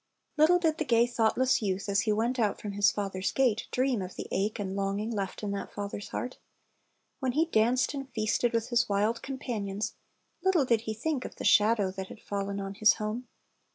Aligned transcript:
Little 0.35 0.57
did 0.57 0.79
the 0.79 0.83
gay, 0.83 1.05
thoughtless 1.05 1.61
youth, 1.61 1.87
as 1.87 2.01
he 2.01 2.11
went 2.11 2.39
out 2.39 2.59
from 2.59 2.71
his 2.71 2.89
father's 2.91 3.31
gate, 3.31 3.67
dreaipi 3.71 4.03
of 4.03 4.15
the 4.15 4.27
ache 4.31 4.57
and 4.57 4.75
longing 4.75 5.11
left 5.11 5.43
in 5.43 5.51
that 5.51 5.71
father's 5.71 6.07
heart. 6.09 6.39
When 7.19 7.33
he 7.33 7.45
danced 7.45 7.93
and 7.93 8.09
feasted 8.09 8.51
with 8.51 8.69
his 8.69 8.89
wild 8.89 9.21
companions, 9.21 9.93
little 10.43 10.65
did 10.65 10.81
he 10.89 10.95
think 10.95 11.23
of 11.23 11.35
the 11.35 11.45
shadow 11.45 11.91
that 11.91 12.07
had 12.07 12.19
fallen 12.19 12.59
on 12.59 12.73
his 12.73 12.93
home. 12.93 13.27